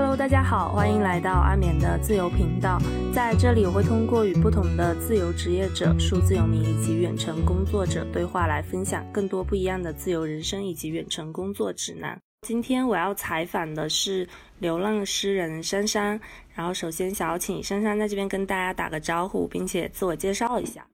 [0.00, 2.78] Hello，大家好，欢迎来到阿眠的自由频道。
[3.12, 12.16] 在这里，我会通过与不同的自由职业者、数字游民以及远程工作者对话，来分享更多不一样的自由人生以及远程工作指南。
[12.42, 14.24] 今天我要采访的是
[14.60, 16.20] 流浪诗人珊珊，
[16.54, 20.86] 然后首先想要请珊珊在这边跟大家打个招呼，并且自我介绍一下。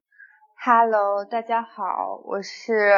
[0.65, 2.89] Hello，大家好，我是。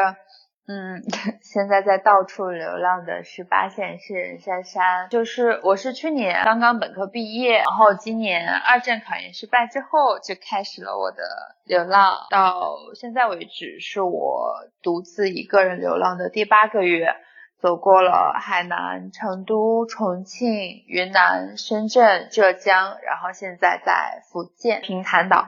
[0.67, 1.01] 嗯，
[1.41, 11.23] 现在在到处流浪的十八线诗人珊珊，就是我是去年刚刚本科毕业，然后今年二战考研失败之后就开始了我的
[11.63, 17.15] 流浪，到现在为止是我独自一个人流浪的第八个月，
[17.61, 25.47] 走过了海南、成都、重庆、云南、深圳、浙江，然后现在在福建平潭岛。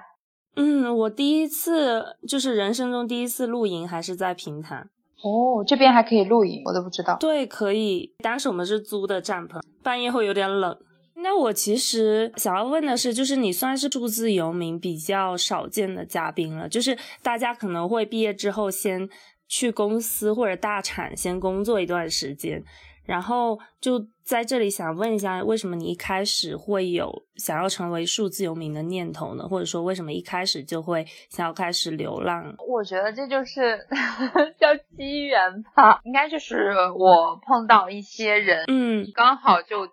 [0.55, 4.87] 嗯，我第一次就是人生中第一次露营还是在平潭。
[5.21, 7.17] 哦，这边还可以露营，我都不知道。
[7.19, 8.13] 对，可以。
[8.23, 10.77] 当时我们是租的帐篷，半夜会有点冷。
[11.21, 19.09] 那我其实想要问的是，就是你算是数字游民比较少见的嘉宾了，就是大家可能会毕业之后先
[19.49, 22.63] 去公司或者大厂先工作一段时间。
[23.09, 29.47] 然后就在这里想问一下，为什么你一开始会有想要成为数字游民的念头呢？
[29.47, 32.53] 或者说，为什么一开始就会想要开始流浪？
[32.67, 33.79] 我觉得这就是
[34.61, 39.87] 叫机缘吧，应该就是我碰到一些人，嗯，刚好就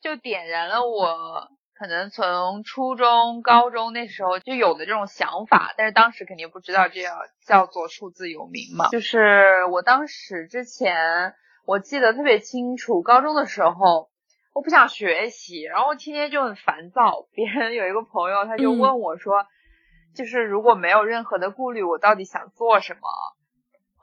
[0.00, 8.86] 就点燃了我可能从初中、高中那时候就有的这种想法，但是当时肯定不知道这样叫做数字游民嘛。
[8.90, 11.34] 就是我当时之前。
[11.68, 14.08] 我记得特别清楚，高中的时候，
[14.54, 17.26] 我不想学习，然后天天就很烦躁。
[17.34, 19.44] 别人有一个朋友，他就问我说，
[20.16, 23.00] 就是如果没有任何的顾虑，我到底想做什么？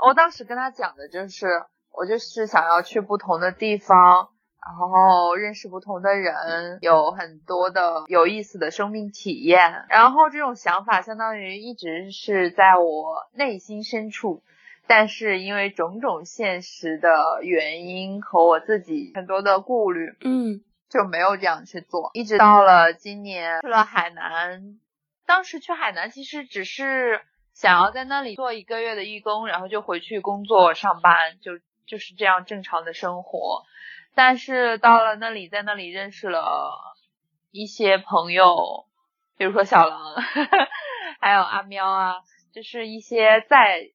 [0.07, 4.29] 我当时跟他讲的就是，我就是想要去不同的地方，
[4.63, 9.87] 然后认识不同的人，有很多的有意思的生命体验。
[9.89, 14.43] 然后这种想法相当于一直是在我内心深处。
[14.87, 22.11] 但是因为种种现实的原因和我自己很多的顾虑，嗯，就没有这样去做。
[22.13, 24.79] 一直到了今年去了海南，
[25.25, 27.19] 当时去海南其实只是
[27.53, 31.53] 想要在那里做一个月的义工，然后就回去工作上班，就
[31.87, 33.63] 就是这样正常的生活。
[34.13, 36.71] 但是到了那里，在那里认识了
[37.51, 38.85] 一些朋友，
[39.35, 40.15] 比如说小狼，
[41.19, 42.15] 还有阿喵啊，
[42.53, 43.89] 就是一些在。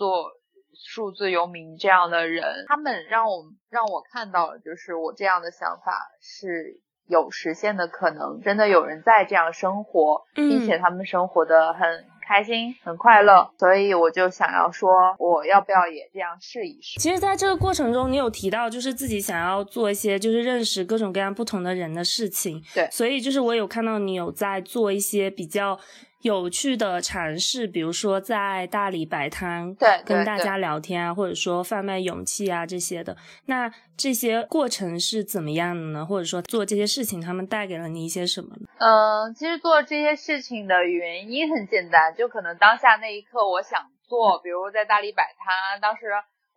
[0.00, 0.32] 做
[0.72, 16.98] 数字游民这样的人，他们让我让我看到了，就是我这样的想法是有实现的可能，真的有人在这样生活，并且他们生活的很开心、很快乐，所以我就想要说，我要不要也这样试一试？
[16.98, 25.78] 其实，在这个过程中，你有提到就是自己想要做一些就是认识各种各样不同的人的事情，对，所以就是我有看到你有在做一些比较。
[26.22, 33.16] 有趣的尝试，比如说在大理摆摊，对，跟大家聊天啊，或者说贩卖勇气啊这些的。
[33.46, 36.04] 那这些过程是怎么样的呢？
[36.04, 38.68] 或者说做这些事情，他们带给了你一些什么呢？
[38.78, 45.80] 嗯，其实做这些事情的原因很简单，就可能当下那一刻我想做，比如在大理摆摊。
[45.80, 46.06] 当时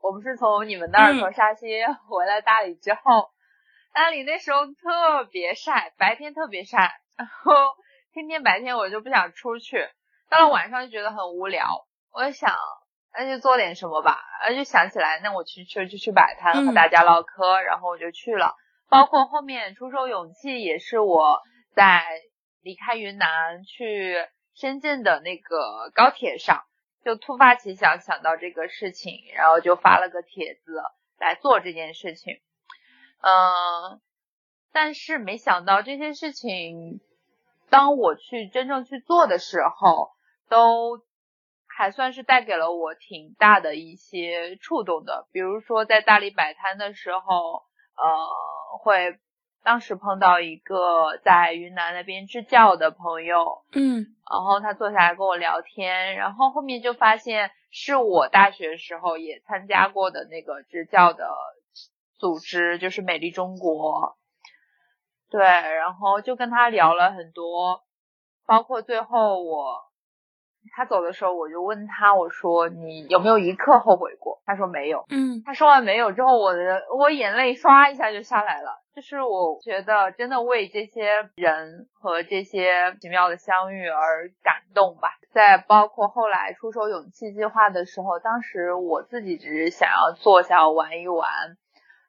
[0.01, 1.67] 我不是从你们那儿从沙溪
[2.09, 3.29] 回来大理之后，
[3.93, 7.53] 大理那时候特别晒，白天特别晒，然后。
[8.13, 9.89] 天天白天我就不想出去，
[10.29, 11.87] 到了晚上就觉得很无聊。
[12.11, 12.55] 我就想，
[13.11, 14.21] 那就做点什么吧。
[14.41, 18.53] 然后就想起来，那我去去就去摆摊和大家唠嗑，然后我就去了。
[18.87, 21.41] 包括后面出售勇气，也是我
[21.73, 22.05] 在
[22.61, 24.15] 离开云南去
[24.53, 26.63] 深圳的那个高铁上，
[27.03, 30.83] 就突发奇想想到这个事情，然后就发了个帖子
[31.17, 32.35] 来做这件事情。
[33.21, 33.99] 嗯，
[34.71, 37.01] 但是没想到这些事情。
[37.69, 40.11] 当我去真正去做的时候，
[40.49, 41.01] 都
[41.67, 45.27] 还算是带给了我挺大的一些触动的。
[45.31, 47.63] 比如说在大理摆摊的时候，
[47.95, 49.17] 呃，会
[49.63, 61.27] 当时碰到一个在云南那边支教的朋友，嗯，然后他坐下来跟我聊天，然后后面就发现是我大学时候也参加过的那个支教的
[62.19, 64.17] 组织，就是美丽中国。
[65.33, 67.81] 对，然后就跟他聊了很多，
[68.45, 69.81] 包括最后我
[70.75, 74.43] 他走的时候，我就问他，我说你有没有一刻后悔过？
[74.45, 75.05] 他说没有。
[75.09, 78.83] 嗯，他说完没有之后，我的我眼泪唰一下就下来了。
[78.95, 85.09] 就是我觉得真的为这些人和这些奇妙的相遇而感动吧。
[85.31, 91.27] 在包括后来出手勇气计划的时候，当时我自己只是想要坐下玩一玩，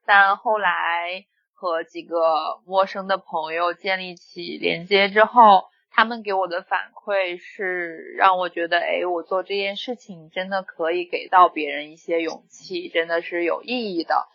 [0.04, 1.24] 但后来。
[1.54, 14.28] 和几个陌生的朋友建立起连接之后，他们给我的反馈是让我觉得，哎，我做这件事情真的可以给到别人一些勇气，真的是有意义的。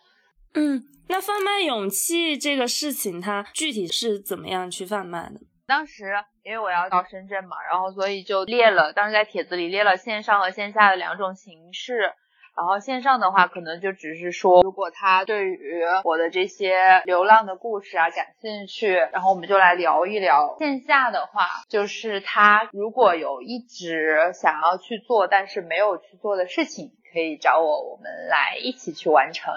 [0.54, 5.40] 嗯，那贩卖勇气这个事情，它具体是怎么样去贩卖的？
[5.66, 6.12] 当时
[6.42, 12.12] 因为我要到深圳嘛，然后所以就列了，当时在帖子里列了线上和线下的两种形式。
[12.60, 20.56] 然后线上的话，可能就只是说，如果他对于我的这些流浪的故事啊感兴趣，然后我们就来聊一聊。
[20.58, 29.54] 线下的话，就是他如果有一直想要去做但是没有去做的事情，可以找我，我们来一起去完成。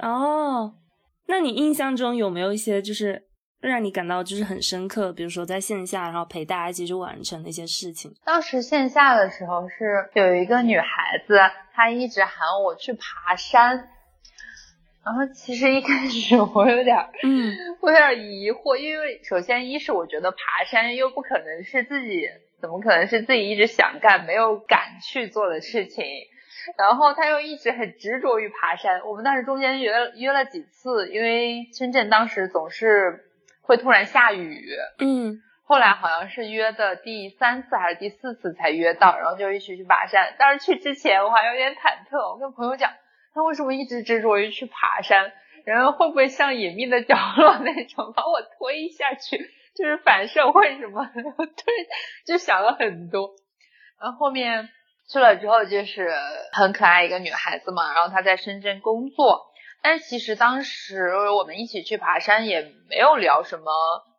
[0.00, 0.72] 哦，
[1.26, 3.26] 那你印象中有没有一些就是
[3.68, 8.14] 让你感到就是很深刻，比如说在线下，然后陪大家一起去完成的一些事情？
[8.24, 11.38] 当时线下的时候是有一个女孩子，
[11.72, 13.88] 她一直喊我去爬山，
[15.04, 22.28] 然后其实一开始我有点，嗯， 我有点疑惑，因为首先一是我觉得爬山又不可能是自己，
[22.60, 26.04] 怎么可能是自己一直想干没有敢去做的事情？
[26.78, 33.26] 然后他又一直很执着于爬山，我们当时中间约约了几次，因为深圳当时总是
[33.64, 34.64] 会突然下雨，
[34.98, 40.34] 嗯，后来好像是约的第三次还是第四次才约到，然后就一起去爬山。
[40.38, 42.92] 但是去之前我还有点忐忑，我跟朋友讲，
[43.34, 45.32] 他为什么一直执着于去爬山，
[45.64, 49.38] 然后会不会像隐秘的角落那种把我推下去，
[49.74, 51.04] 就是反社会什么？
[51.14, 51.74] 对，
[52.26, 53.30] 就想了很多，
[54.00, 54.68] 然后后面。
[55.06, 56.10] 去了之后就是
[56.52, 59.52] 很可爱一个女孩子嘛，然后她在深圳工作，
[59.84, 63.70] 但其实当时我们一起去爬山也没有聊什么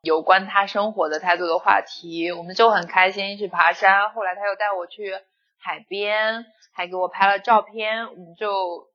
[0.03, 4.11] 有关他生活的太多的话题，我们就很开心一起爬山。
[4.11, 5.11] 后来他又带我去
[5.57, 8.89] 海边，还给我拍了照片，我们就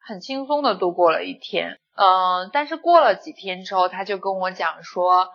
[0.00, 1.78] 很轻松的度过了一天。
[1.94, 5.28] 嗯，但是过了几天之后，他就跟我讲说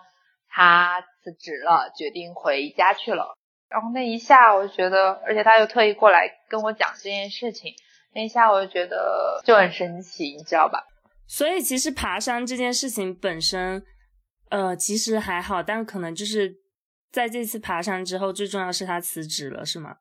[0.49, 3.37] 他辞职了，决定回家去了。
[3.69, 7.75] 然后那一下，我就觉得，而且他又特意过来跟我讲这件事情，
[8.13, 10.83] 那一下我就觉得就很神奇，你知道吧？
[11.27, 13.83] 所以其实爬山这件事情本身，
[14.49, 16.53] 呃，其实还好，但可能就是
[17.11, 19.95] 在这次爬山之后，最重要是他辞职了，是吗？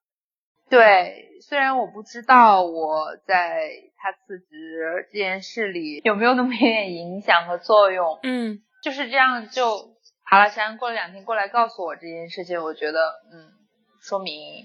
[0.69, 13.01] 对，虽然我不知道我在他辞职这件事里有没有那么一点影响和作用，嗯，就是这样就爬了山，过了两天过来告诉我这件事情，我觉得，
[13.33, 13.61] 嗯。
[14.03, 14.65] 说明，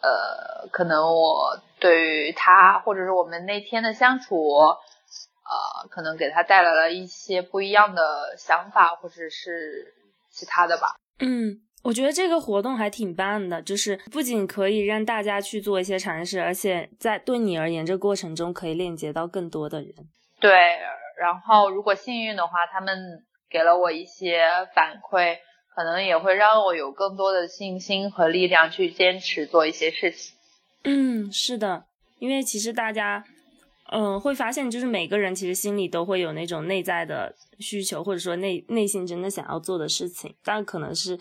[0.00, 9.92] 呃，可能我对于他，或者是我们那天的相处，呃，可能给他带来了一些不一样的想法，或者是
[10.30, 10.94] 其他的吧。
[11.18, 19.92] 嗯，我觉得这个活动还挺棒的，就是不仅可以让大家去做一些尝试，而且在对你而言，这过程中可以链接到更多的人。
[20.40, 20.52] 对，
[21.18, 25.38] 然后如果幸运的话，他们给了我一些反馈。
[25.74, 30.36] 可能也会让我有更多的信心和力量去坚持做一些事情。
[30.84, 31.86] 嗯，是的，
[32.18, 33.24] 因为其实大家，
[33.90, 41.18] 嗯，会发现就是每个人其实心里都会有那种内在的需求，或者说内内心真的想要做的事情，但可能是，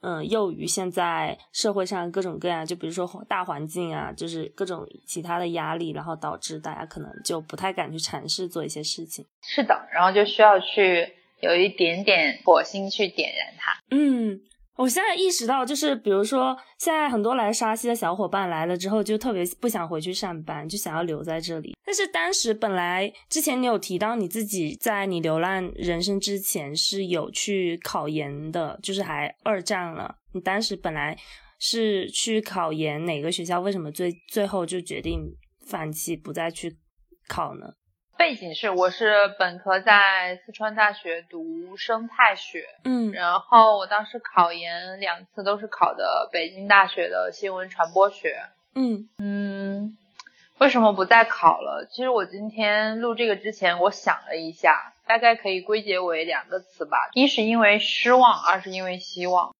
[0.00, 9.26] 嗯，囿于现在社会上各种各样，就比如说大环境啊，就是各种其他的压力，然后导致大家可能就不太敢去尝试做一些事情。
[9.42, 11.14] 是的，然后就需要去。
[11.42, 13.72] 有一点点火星去点燃它。
[13.90, 14.40] 嗯，
[14.76, 21.76] 我现在意识到，就是比如说，现在很多来沙溪的小伙伴来了之后，就特别不想回去上班，就想要留在这里。
[21.84, 30.16] 但是当时本来之前你有提到你自己在你流浪人生之前是有去考研的，就是还二战了。
[30.32, 31.16] 你当时本来
[31.58, 33.60] 是去考研哪个学校？
[33.60, 35.36] 为什么最最后就决定
[35.66, 36.78] 放弃不再去
[37.28, 37.74] 考呢？
[38.16, 48.42] 背景是，我是本科在四川大学读生态学，嗯，然后我当时考研两次都是考的北京大学的新闻传播学，
[48.74, 49.96] 嗯嗯，
[50.58, 51.88] 为什么不再考了？
[51.90, 59.52] 其实我今天录这个之前，我想了一下，大概可以归结为两个词吧，一是因为失望，二是因为希望。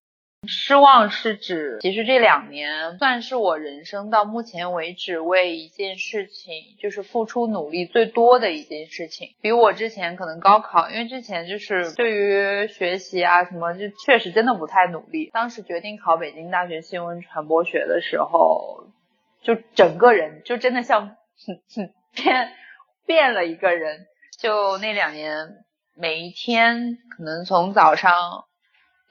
[0.49, 15.31] 失望是指，其实这两年算是我人生到目前为止为一件事情就是付出努力最多的一件事情，比我之前可能高考，因为之前就是对于学习啊什么，就确实真的不太努力。
[15.33, 18.89] 当时决定考北京大学新闻传播学的时候，
[19.43, 21.17] 就整个人就真的像
[22.17, 22.53] 变
[23.07, 24.07] 变了一个人。
[24.41, 28.45] 就那两年，每一天可能从早上。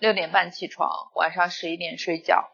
[0.01, 2.49] 六点半起床，晚上十一点睡觉，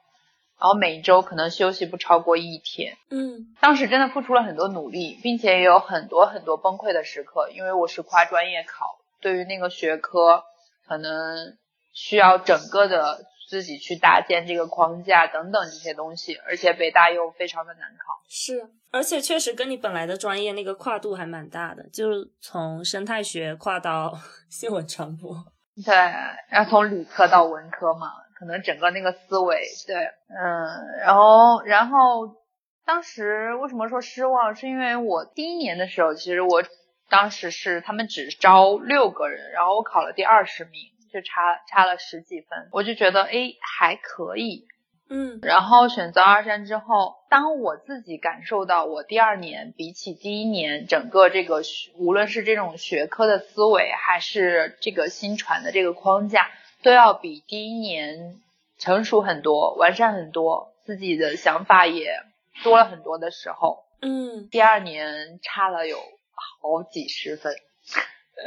[0.59, 2.97] 然后每周可能休息不超过一天。
[3.09, 10.43] 嗯，当时真的付出了很多努力，并且也有很多很多崩溃的时刻，因为我是跨专业考，对于那个学科，
[10.85, 11.57] 可能
[11.93, 18.21] 需要整个的自己去搭建这个框架等等这些东西，而且北大又非常的难考。
[18.27, 24.19] 是，而且确实跟你本来的专业那个跨度还蛮大的，就是从生态学跨到
[24.51, 25.45] 新闻传播。
[25.85, 25.93] 对，
[26.49, 29.95] 然后从理科到文科嘛，可能整个那个思维，对，
[30.29, 32.35] 嗯，然后然后
[32.85, 36.63] 当时为什么说失望，是因为我第一年的时候，其实我
[37.09, 40.81] 当时是他们只招六个人，然后我考了第二十名，
[41.13, 44.65] 就差差了十几分，我就觉得哎还可以。
[45.09, 51.61] 嗯，然后选择二战之后，当我自己感受到我第二年比起第一年整个这个
[51.95, 56.49] 无论是这种学科的思维，还是这个新传的这个框架，
[56.83, 58.41] 都要比第一年
[58.77, 62.21] 成熟很多、完善很多，自己的想法也
[62.63, 67.55] 多了很多的时候，嗯，第二年差了有好几十分，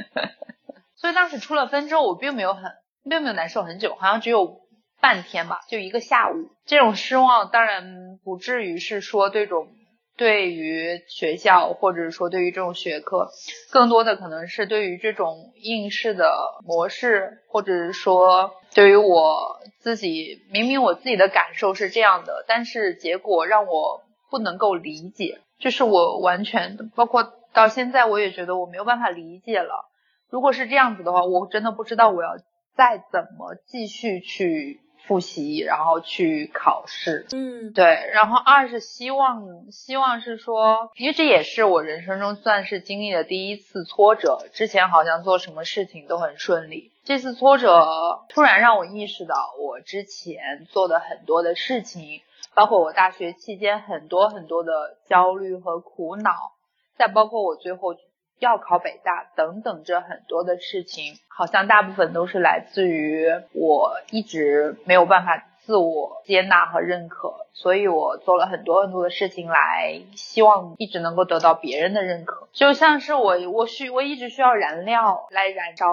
[0.94, 2.72] 所以当时出了分之后，我并没有很
[3.08, 4.60] 并没有难受很久，好像只有。
[5.00, 9.68] 半天吧，就一个下午，这种失望当然不至于是说这种
[10.16, 13.30] 对于学校或者说对于这种学科，
[13.70, 16.30] 更多的可能是对于这种应试的
[16.66, 29.88] 模式，或者是说对于我自己，明明我自己的感受是这样的，但是结果让我不能够理解，就是我完全包括到现在我也觉得我没有办法理解了。
[30.28, 32.36] 如果是这样子的话，我真的不知道我要
[32.76, 34.80] 再怎么继续去。
[35.06, 52.20] 复习，然后去考试，嗯，对，然后二是希望，希望是说，因为这也是我人生中算是经历的第一次挫折，之前好像做什么事情都很顺利，这次挫折突然让我意识到，我之前做的很多的事情，
[52.54, 56.52] 包括我大学期间很多很多的焦虑和苦恼，
[56.96, 57.96] 再包括我最后。
[58.40, 75.86] 要考北大等等，这很多的事情，好像大部分都是来自于我一直没有办法自我接纳和认可，所以我做了很多很多的事情来希望一直能够得到别人的认可，就像是我我需我一直需要燃料来燃烧，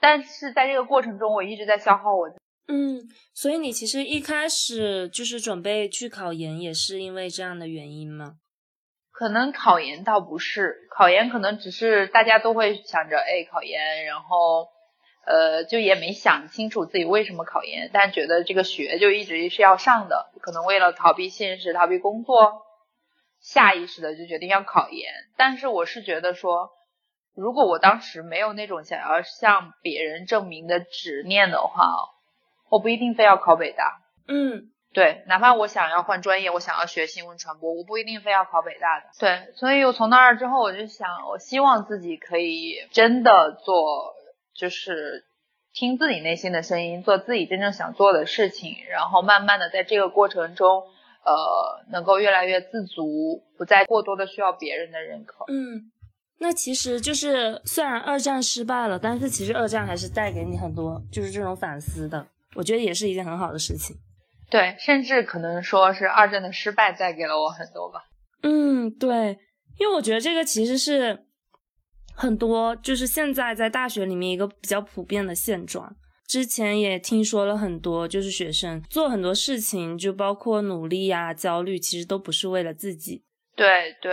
[0.00, 2.28] 但是在这个过程中我一直在消耗我。
[2.66, 8.38] 嗯，所以你其实一开始就是准备去考研，也是因为这样的原因吗？
[9.14, 14.68] 可能考研倒不是，考研可能只是大家都会想着，哎，考研，然后，
[15.24, 22.62] 呃，就也没想清楚自己为什么考研，但觉得这个学就一直是要上的，可能为了逃避现实、逃避工作，
[23.40, 25.12] 下意识的就决定要考研。
[25.36, 26.72] 但是我是觉得说，
[27.36, 31.86] 如果我当时没有那种想要向别人证明的执念的话，
[32.68, 34.02] 我不一定非要考北大。
[34.26, 34.72] 嗯。
[34.94, 39.06] 对，哪怕我想要换专业，我想要学新闻传播，我不一定非要考北大的。
[39.18, 44.14] 对，所以我从那儿之后，我就想，我希望自己可以真的做，
[44.54, 45.24] 就是
[45.72, 50.84] 听自己内心的声音，做自己真正想做的事情，然后慢慢的在这个过程中，
[51.24, 55.44] 呃，能够越来越自足，不再过多的需要别人的认可。
[55.48, 55.90] 嗯，
[56.38, 62.24] 那其实就是虽然二战失败了，但是其实二战还是带给你很多就是这种反思的，
[62.54, 63.96] 我觉得也是一件很好的事情。
[64.50, 68.04] 对，甚至可能说是二战的失败带给了我很多吧。
[68.42, 69.38] 嗯，对，
[69.78, 71.26] 因为我觉得这个其实是
[72.14, 75.96] 很多，就是现在在大学里面一个比较普遍的现状。
[76.26, 83.24] 之前也听说了很多，就是学生做很多事情，就包括努力呀、焦虑，其实都不是为了自己。
[83.54, 84.12] 对对。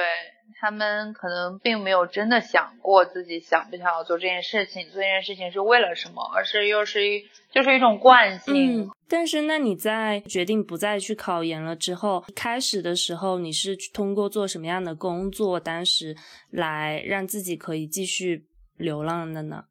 [0.59, 8.83] 他们可能并没有真的想过自己想不想要做这件事情，做这件事情是为了什么，而是又是一就是一种惯性。
[8.83, 16.15] 嗯，但是那你在决定不再去考研了之后，开始的时候你是通过做什么样的工作，当时
[16.49, 18.45] 来让自己可以继续
[18.77, 19.65] 流浪的呢？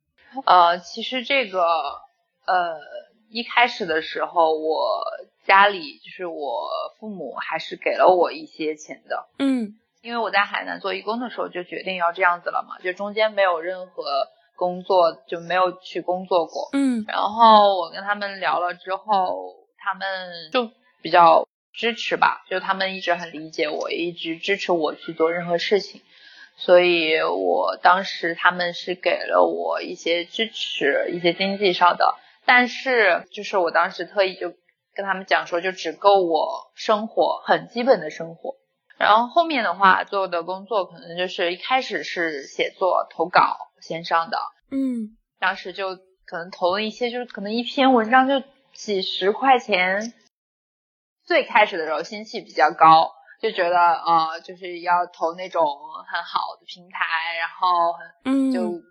[0.45, 1.61] 呃，其实这个
[2.47, 2.79] 呃
[3.31, 5.03] 一开始的时候，我
[5.45, 6.69] 家里就是我
[6.99, 9.29] 父母还是给了我一些钱的。
[9.39, 9.77] 嗯。
[10.03, 14.03] 因为我在海南做义工的时候就决定要这样子了嘛，就中间没有任何
[14.57, 16.71] 工作，就没有去工作过。
[16.73, 20.71] 嗯，然后我跟他们聊了之后，他们就
[21.03, 26.01] 比较支持吧，就他们一直很理解我，也一直支持我去做任何事情。
[26.57, 32.15] 所以我当时他们是给了我一些支持，一些经济上的，
[32.45, 34.51] 但是就是我当时特意就
[34.95, 38.57] 跟他们讲说，就只够我生活很基本的生活。
[39.01, 44.39] 然后后面的话做的工作可能就是一开始是写作投稿线上的，
[44.71, 48.43] 嗯，当时就可能投了一些，就是可能一篇文章就
[48.75, 50.13] 几十块钱。
[51.25, 55.65] 最开始的时候心气比较高，就觉得呃就是要投那种
[56.07, 58.83] 很好的平台，然后嗯就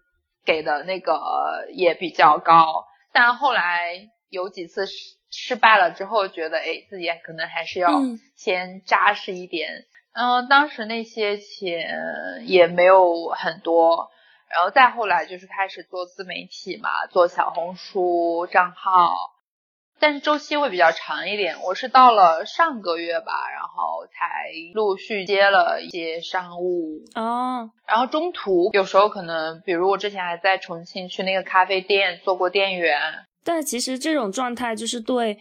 [0.44, 7.90] 给的那个也比较高，但后来有几次失失败了之后，觉得哎自己可能还是要
[8.36, 9.70] 先扎实一点。
[9.70, 9.86] 嗯，
[10.50, 14.10] 当时那些钱也没有很多，
[14.50, 19.14] 然后再后来就是开始做自媒体嘛，做小红书账号，
[20.00, 21.62] 但是周期会比较长一点。
[21.64, 33.00] 我是到了上个月吧，然后才陆续接了一些商务哦，然后中途有时候可能，比如我之前还在重庆去那个咖啡店做过店员，
[33.46, 35.38] 但其实这种状态就是对，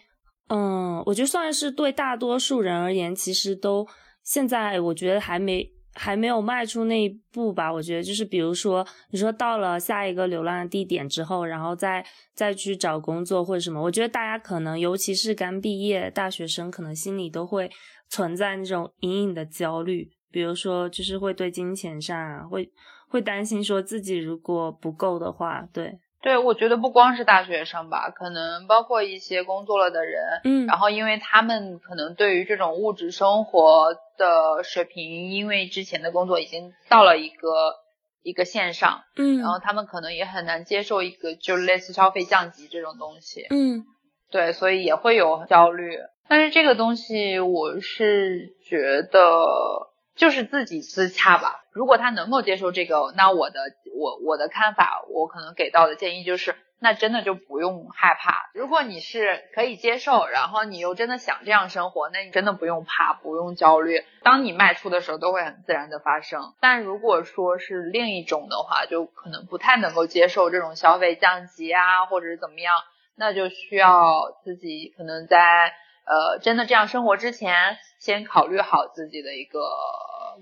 [0.50, 3.88] 嗯，我觉得算是对大多数人而言，其实都。
[4.28, 7.72] 现在我觉得还没还没有迈出那一步吧。
[7.72, 12.04] 我觉得就是比如说，你说到了下一个流浪的地点之后，然后再
[12.34, 17.70] 再去找工作或者什么，我觉得大家可能尤其是刚毕业大学生，可能心里都会
[18.10, 20.10] 存在那种隐隐的焦虑。
[20.30, 22.70] 比如说，就是会对金钱上啊会
[23.08, 25.98] 会担心，说自己如果不够的话，对。
[26.20, 37.74] 对，我觉得不光是大学生吧，可能包括一些工作了的人，嗯，然后因为他们可能对于这种物质生活的水平，因为之前的工作已经到了一个
[38.22, 43.84] 一个线上，嗯，然后他们可能也很难接受一个就类似消费降级这种东西，嗯，
[44.30, 45.98] 对，所以也会有焦虑。
[46.28, 49.88] 但是这个东西，我是觉得。
[50.18, 51.60] 就是自己自洽吧。
[51.70, 53.60] 如果他能够接受这个，那我的
[53.98, 58.50] 我我的看法，我可能给到的建议就是，那真的就不用害怕。
[58.54, 64.04] 如果你是可以接受，然后你又真的想这样生活，那你真的不用怕，不用焦虑。
[64.22, 66.54] 当你迈出的时候，都会很自然的发生。
[66.60, 72.76] 但如果说是另一种的话，就可能不太能够接受这种消费降级啊，或者是怎么样，
[73.16, 75.72] 那就需要自己可能在
[76.06, 79.60] 呃真的这样生活之前，先考虑好自己的一个。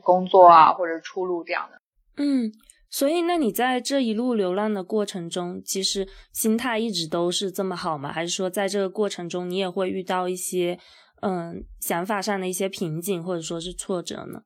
[0.03, 1.81] 工作啊，或者出路这样的。
[2.19, 2.53] 嗯，
[2.91, 8.13] 所以那你在这一路流浪的过程中，其实心态一直都是这么好吗？
[8.13, 10.79] 还是说在这个过程中，你也会遇到一些
[11.23, 14.43] 嗯想法上的一些瓶颈，或者说是挫折呢？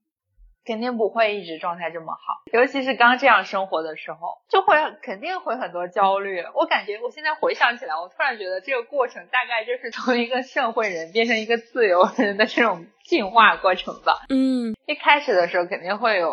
[0.63, 6.43] 肯定不会一直状态这么好，尤其是刚这样生活的时候，就会肯定会很多焦虑。
[6.55, 14.21] 我感觉我现在回想起来，我突然觉得这个过程大概就是从一个社会人变成一个自由人的这种进化过程吧。
[14.29, 16.31] 嗯，一开始的时候肯定会有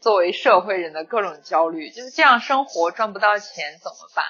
[0.00, 4.24] 作为社会人的各种焦虑，就是这样生活赚不到钱怎么办？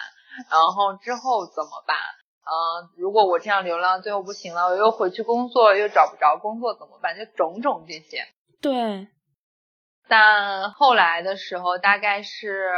[0.50, 1.96] 然后之后怎么办？
[2.42, 7.16] 嗯，如果我这样流浪最后不行了，我又回去工作又找不着工作怎么办？
[7.16, 8.26] 就种种这些。
[8.60, 9.08] 对。
[10.08, 12.72] 但后来的时候，大概是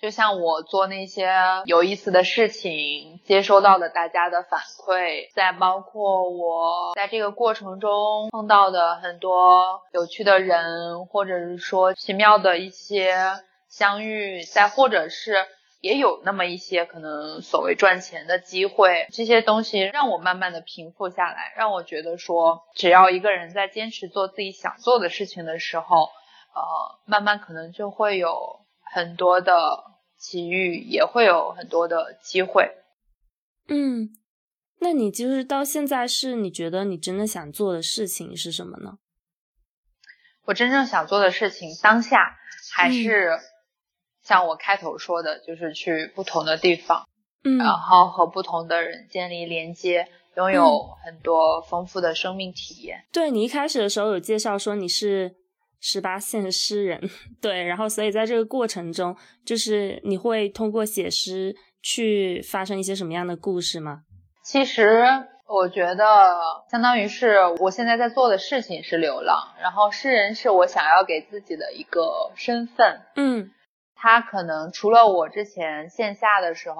[0.00, 1.30] 就像我做那些
[1.64, 13.14] 有意思的事情，接收到的大家的反馈，再包括我在这个过程中碰到的很多有趣的人，或者是说奇妙的一些
[13.68, 15.46] 相遇，再或者是
[15.80, 26.10] 也有那么一些可能所谓赚钱的机会，这些东西让我慢慢的平复下来，让我觉得说，只要一个人在坚持做自己想做的事情的时候。
[26.56, 26.62] 呃，
[27.04, 28.60] 慢慢可能就会有
[28.92, 29.52] 很多的
[30.16, 32.70] 机遇，也会有很多的机会。
[33.68, 34.10] 嗯，
[34.78, 38.98] 那你就是到现在是你觉得你真的想做的事情是什么呢？
[40.46, 42.36] 我真正想做的事情，当下
[42.72, 43.38] 还是
[44.22, 47.08] 像我开头说的，就是去不同的地方，
[47.44, 53.04] 嗯，然后和不同的人建立连接，拥有很多丰富的生命体验。
[53.12, 55.36] 对你一开始的时候有介绍说你是。
[55.80, 57.00] 十八线诗人，
[57.40, 64.00] 对，然后所以在这个过程中，就是你会通过写诗去发生一些什么样的故事吗？
[64.42, 65.04] 其实
[65.46, 66.04] 我觉得，
[66.70, 73.02] 相当于是我现在在做的事情是流浪，然后诗人是我想要给自己的一个身份。
[73.14, 73.52] 嗯，
[73.94, 76.76] 他可能除了我之前线下的时候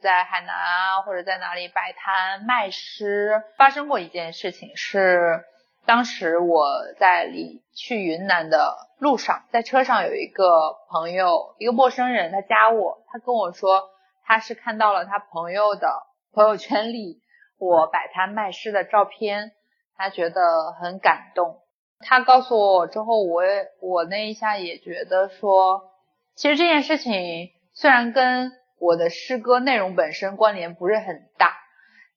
[0.00, 5.42] 在海南啊或者在哪里摆摊卖诗，发生过一件事情是。
[5.86, 6.66] 当时我
[6.98, 13.90] 在离去云南的路上，在车上有一个朋友，一个陌生人，他加我，他跟我说
[14.24, 17.22] 他是看到了他朋友的朋友圈里
[17.58, 19.52] 我摆摊卖诗的照片，
[19.96, 21.60] 他觉得很感动。
[22.00, 25.92] 他告诉我之后，我也我那一下也觉得说，
[26.34, 31.56] 其实这件事情虽然跟我的诗歌内容本身关联不是很大，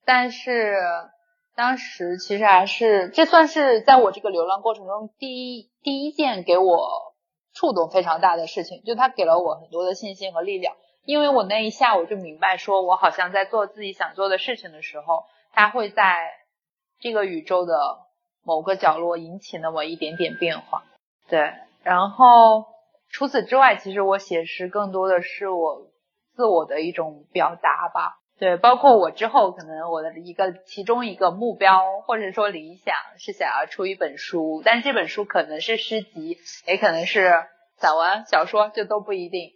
[0.04, 0.76] 但是。
[1.56, 7.14] 当时其实还是，这算是在我这个流浪过程中第一第一件给我
[7.52, 16.30] 触动非常大的事情，就他给了我很多的信心和力量，因为我那一下我就明白，说我好像在做自己想做的事情的时候，它会在
[17.00, 17.74] 这个宇宙的
[18.42, 20.84] 某个角落引起那么一点点变化。
[21.28, 22.66] 对，然后
[23.10, 25.88] 除此之外，其实我写诗更多的是我
[26.36, 28.19] 自我的一种表达吧。
[28.40, 37.30] 对，包括我之后可能我的一个其中一个目标或者说理想是想要出一本书，但这本书可能是诗集，也可能是
[37.76, 39.50] 散文、小说，这都不一定。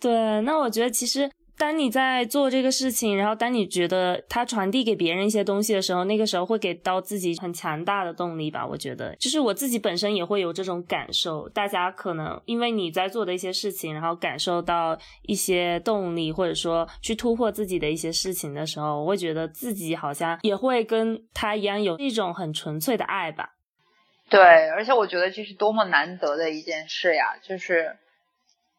[0.00, 1.30] 对，那我觉得其实。
[1.60, 8.66] 当你在做这个事情，然后当你觉得它传递给别人一些东西的时候，那个时候会给到自己很强大的动力吧。
[8.66, 11.46] 我觉得，就是我自己本身也会有这种感受。
[11.50, 23.50] 大家可能因为你在做的一些事情，然后感受到一些动力，或者说去突破自己的一些事情的时候，我会觉得自己好像也会跟他一样有一种很纯粹的爱吧。
[24.30, 27.98] 对，而且我觉得这是多么难得的一件事呀，就是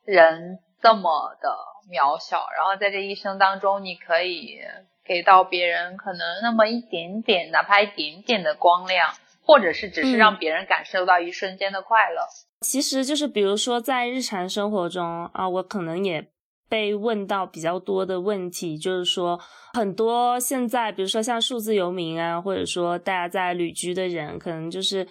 [0.04, 1.71] 人这么的。
[1.90, 4.60] 渺小，然后在这一生当中，你可以
[5.04, 9.12] 给到别人可能那么一点点，哪怕一点点的光亮，
[9.44, 12.22] 或者是只是让别人感受到一瞬间的快乐。
[12.62, 16.28] 其实就是比如说在日常生活中啊，我可能也
[16.70, 19.40] 被问到比较多的问题，就是说
[19.74, 25.08] 很多现在比如说像数字游民啊，或者说大家在旅居的人，可能就是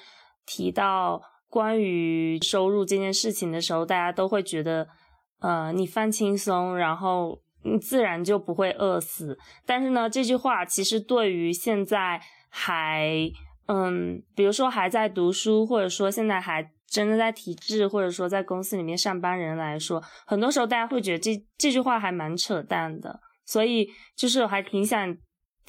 [0.46, 4.86] 提到关于收入这件事情的时候，大家都会觉得。
[5.40, 9.38] 呃，你放轻松，然后你自然就不会饿死。
[9.66, 13.30] 但是呢，这句话其实对于现在还
[13.66, 23.20] 嗯，比如说还在读书，或者说现在还真的在体制，或者说在公司里面上班人来说，很多时候大家会觉得这这句话还蛮扯淡的。
[23.44, 25.16] 所以就是我还挺想。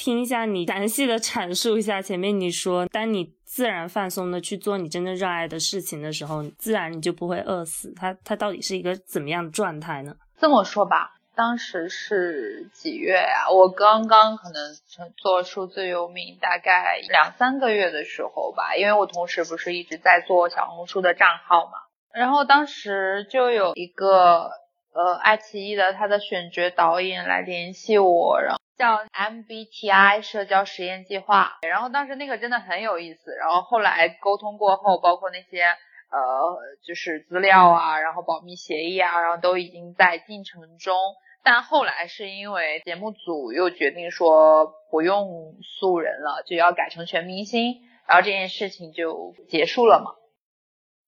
[0.01, 7.93] 听一下你详细的阐述一下前面你说，当你自然放松的去做你真正热爱的事情的时候，自然你就不会饿死。
[7.95, 10.15] 它它到底是一个怎么样的状态呢？
[10.39, 13.47] 这么说吧，当时是几月呀？
[13.51, 14.75] 我刚刚可能
[15.17, 21.73] 做数字游民大概两三个月的时候吧，因为我同时不是一直在做小红书的账号嘛，
[22.11, 24.49] 然后当时就有一个
[24.93, 28.59] 呃爱奇艺的他的选角导演来联系我，然后。
[28.81, 35.65] 叫 MBTI 社交实验计划，然后当时那个真的很有意思，然后后来沟通过后，包括那些
[36.09, 40.97] 呃就是资料啊，然后保密协议啊，然后都已经在进程中，
[41.43, 50.15] 但后来是因为节目组又决定说不用素人了，就要改成全明星，然后这件事情就结束了嘛。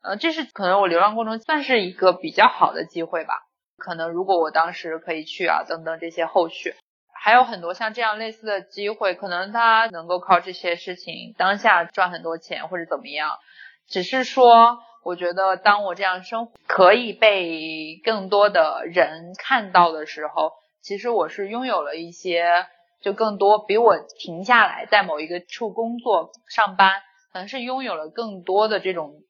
[0.04, 3.34] 呃，这是可能我流浪过程中算是一个比较好的机会吧，
[3.78, 6.76] 可能如果我当时可以去啊，等等这些后续。
[7.24, 13.40] 还有很多像这样类似的机会，可能他能够靠这些事情当下赚很多钱或者怎么样。
[13.88, 22.66] 只是说，我觉得当我这样生活可以被更多的人看到的时候，其实我是拥有了一些，
[23.00, 27.00] 就更多比我停下来在某一个处工作上班，
[27.32, 29.22] 可能是拥有了更多的这种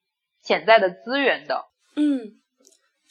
[0.42, 1.66] 潜在的资源的。
[1.96, 2.42] 嗯。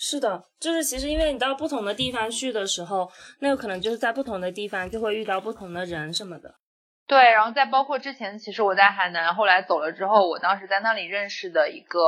[0.04, 6.56] 是的，就是其实因为你到不同的地方去的时候，那有可能就是在不同的地方就会遇到不同的人什么的。
[7.06, 12.00] 对，然后再包括之前，其实我在海南，后来走了之后，我当时在那里认识的一个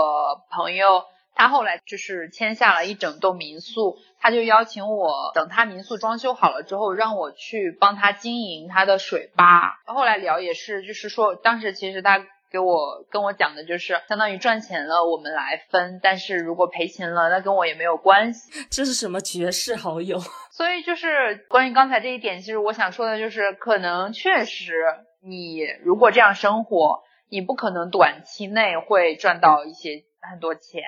[0.50, 1.04] 朋友，
[1.37, 9.80] 他后来就是签下了一整栋民宿，他就邀请我等他民宿装修好了之后，让我去帮他经营他的水吧。
[9.87, 12.26] 后来聊也是，就是说当时其实他。
[12.54, 18.64] 给我跟我讲的就是相当于赚钱了，我们来分；但是如果赔钱了，那跟我也没有关系。
[18.70, 20.20] 这是什么绝世好友？
[20.56, 24.72] 所以就是关于刚才这一点，其实我想说的就是，可能确实
[25.20, 30.84] 你如果这样生活，你不可能短期内会赚到一些很多钱，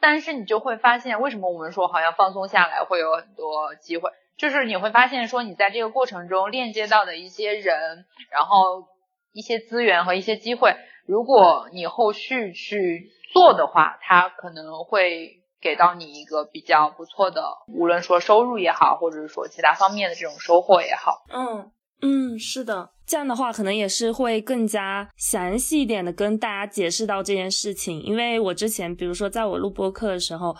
[0.00, 8.88] 但是你就会发现，为什么我们说好像放松下来会有很多机会，就是你会发现说你在这个过程中链接到的一些人，然后
[9.32, 10.74] 一些资源和一些机会。
[11.06, 21.24] 如果你后续去做的话，它可能会给到你一个比较不错的，无论说收入也好，或者是说其他方面的这种收获也好。
[21.32, 28.02] 嗯嗯，是的，这样的话可能也是会更加详细一点的跟大家解释到这件事情。
[28.02, 30.54] 因为我之前，比如说在我录播课的时候，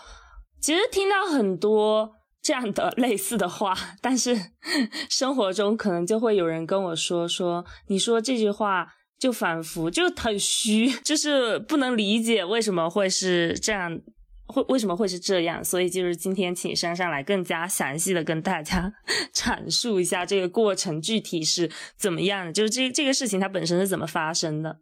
[0.61, 4.35] 其实听到很多这样的类似的话，但是
[5.09, 8.87] 生活中可能就会有人跟我说说，你说这句话。
[9.25, 13.99] 就仿佛就很虚， 就是不能理解为什么会是这样，
[14.45, 18.93] 会为什么会是这样，所以就是今天请珊珊来更加详细的跟大家
[19.33, 24.77] 阐述一下这个过程具体是怎么样的，就是这这个事情它本身是怎么发生的。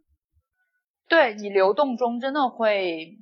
[1.08, 3.16] 对你流动中真的会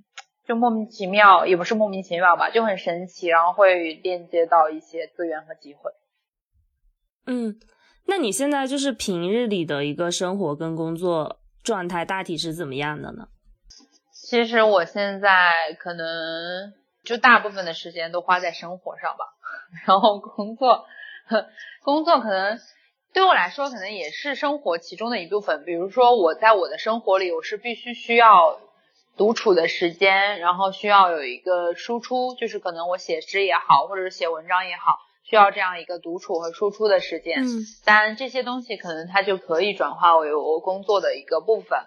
[0.44, 5.92] 就莫名其妙，也不是莫名其妙吧，就很神奇，然后会链接到一些资源和机会。
[7.26, 7.60] 嗯。
[8.06, 13.28] 那你现在就是平日里的一个生活跟工作状态大体是怎么样的呢？
[14.12, 16.72] 其实我现在可能
[17.04, 19.24] 就大部分的时间都花在生活上吧，
[19.86, 20.84] 然后工作，
[21.82, 22.58] 工作可能
[23.12, 25.64] 对我来说可能也是生活其中的一部分。
[25.64, 28.58] 比如说我在我的生活里，我是必须需要
[29.16, 34.98] 独处的时间，然后需要有一个输出，就是可能我写诗也好，或者是写文章也好，
[35.32, 37.42] 需要这样一个独处和输出的时间。
[37.42, 41.78] 嗯，当然这些东西可能它就可以转化为我工作的一个部分。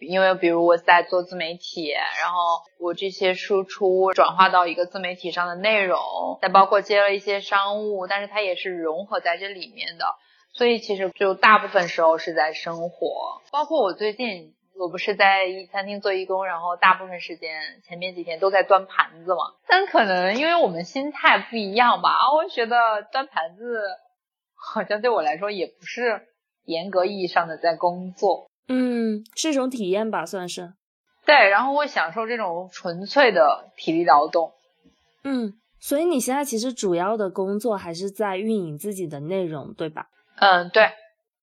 [0.00, 2.36] 因为比如我在做自媒体，然后
[2.80, 6.00] 我这些输出转化到一个自媒体上的内容，
[6.42, 10.06] 再包括接了一些商务，但是它也是融合在这里面的，
[10.52, 13.40] 所以其实就大部分时候是在生活。
[13.52, 22.76] 包括我最近我不是在一餐厅做义工，然后大部分时间前面几天都在端盘子嘛，但可能因为我们心态不一样吧，我觉得
[23.12, 23.82] 端盘子
[24.54, 26.22] 好像对我来说也不是
[26.64, 28.48] 严格意义上的在工作。
[28.68, 30.72] 嗯，是一种体验吧，算是。
[31.26, 34.54] 对，然后会享受这种纯粹的体力劳动。
[35.24, 40.06] 嗯，所以你现在其实主要的工作还是在运营自己的内容，对吧？
[40.36, 40.88] 嗯，对。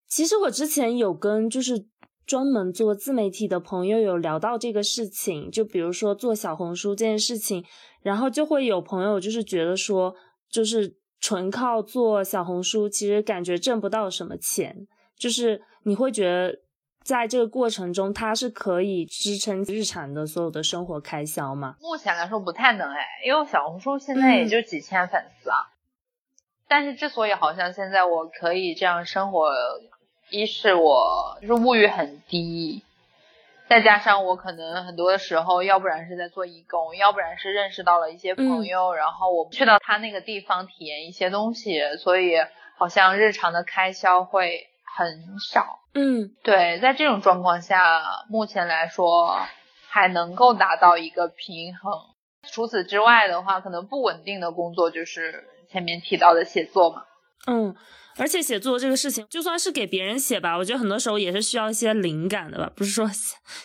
[0.07, 1.85] 其实我之前有跟就是
[2.27, 7.65] 专门做自媒体的朋友有聊到这个事情，就比如说做小红书这件事情，
[8.03, 10.13] 然后就会有朋友就是觉得说，
[10.51, 14.85] 就是纯靠做小红书，其实感觉挣不到什么钱，
[15.17, 16.59] 就是你会觉得。
[17.03, 21.77] 在这个过程中，它是可以支撑日常的所有的生活开销吗？
[21.79, 25.55] 目前来说不太能哎，因为小红书现在也就几千粉丝啊。
[26.67, 29.47] 但是之所以好像现在我可以这样生活，
[30.29, 32.83] 一是我就是物欲很低，
[33.69, 42.35] 再加上我可能很多的时候，要不然是在做义工，要不然是认识到了一些朋友，然后我去到他那个地方体验一些东西，所以
[42.77, 45.79] 好像日常的开销会很少。
[45.93, 49.39] 嗯，对，在这种状况下，目前来说
[49.87, 51.91] 还能够达到一个平衡。
[52.43, 57.03] 除此之外的话，可能不稳定的工作就是前面提到的写作嘛。
[57.47, 57.75] 嗯，
[58.17, 63.09] 而且写作这个事情，就算是给别人写吧，我觉得很多时候也是需要一些灵感的吧，不是说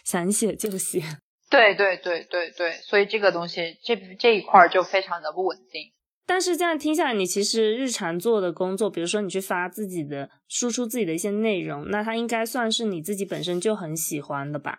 [0.05, 1.03] 想写就写。
[1.51, 5.93] 对对对对对，所以这个东西这这一块就非常的不稳定。
[6.25, 14.79] 但是这样听下来，你其实日常做的工作，比如说你去发自己的、输出自己的一些内容，那它应该算是你自己本身就很喜欢的吧？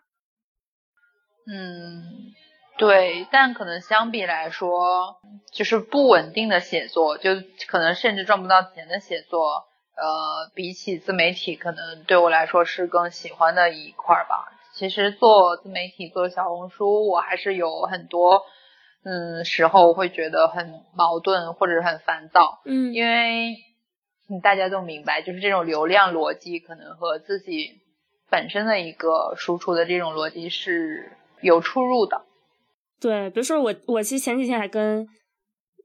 [1.45, 2.31] 嗯，
[2.85, 3.27] 对。
[3.31, 5.17] 但可能相比来说，
[5.51, 7.31] 就是不稳定的写作，就
[7.67, 9.65] 可能甚至赚不到钱的写作，
[9.95, 14.51] 呃，比起自媒体，可能对我来说是更喜欢的一块吧。
[14.73, 18.43] 其实做自媒体、做小红书，我还是有很多。
[19.05, 23.57] 嗯，时候会觉得很矛盾或者很烦躁，嗯，因为
[24.41, 27.81] 大家都明白，就是这种流量逻辑可能和自己
[28.29, 32.21] 本身的一个输出的这种逻辑是有出入的。
[33.03, 35.05] 对，比如说我，我其实前几天还跟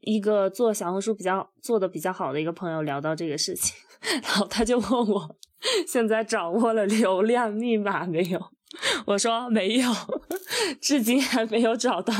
[0.02, 3.74] 一个做小红书比较做的比较好的一个朋友聊到这个事情，
[4.22, 5.37] 然后他就问我，
[5.85, 8.40] 现在掌握了流量密码没有？
[9.07, 9.90] 我说没有，
[10.81, 12.14] 至今还没有找到，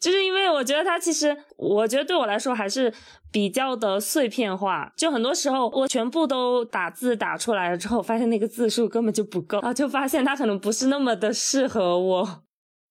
[0.00, 2.92] 就是因为我觉得它其实，我觉得对我来说还是
[3.30, 12.42] 比较的碎片化，就很多时候我全部都打字打出来了之后，发现那个字数根本就不够，然后就发现它可能不是那么的适合我，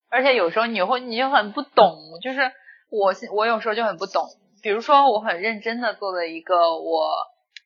[0.09, 2.51] 而且有时候你会你就很不懂，就是
[2.89, 4.27] 我我有时候就很不懂，
[4.61, 7.15] 比如说我很认真的做了一个我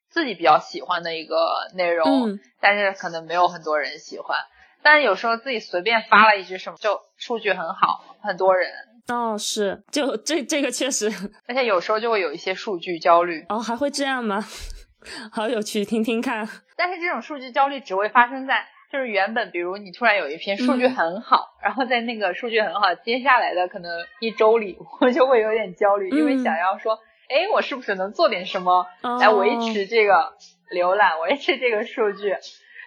[0.09, 1.35] 自己比较喜欢的一个
[1.75, 4.37] 内容，但是可能没有很多人喜欢。
[4.83, 8.69] 但是有时候自己随便发了一句什么，就数据很好，很多人
[9.07, 11.09] 哦，是，就这这个确实，
[11.47, 14.43] 而且有时候就会有一些数据焦虑哦，还会这样吗？
[15.31, 16.47] 好有趣，听听看。
[16.75, 28.85] 但是这种数据焦虑只会发生在就是原本，比如你突然有一篇数据很好，然后在那个数据很好接下来的可能一周里，我就会有点焦虑，因为想要说，哎，我是不是能做点什么
[29.19, 30.33] 来维持这个
[30.71, 32.35] 浏览，维持这个数据。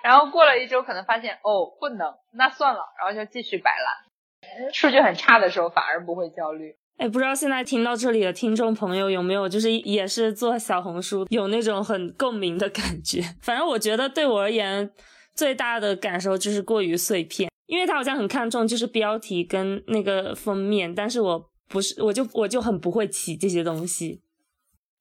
[0.05, 4.73] 然后过了一周，可能发现哦不能，那算了，然后就继续摆烂。
[4.73, 6.77] 数据很差的时候反而不会焦虑。
[6.99, 13.21] 哎，不知道现在听到这里的听众朋友有没有，就是也是做小红书，有那种很共鸣的感觉。
[13.43, 14.89] 反正我觉得对我而言，
[15.37, 24.23] 最大的感受就是过于碎片，因为他好像很看重就是标题跟那个封面，但是我不是，我就我就很不会起这些东西。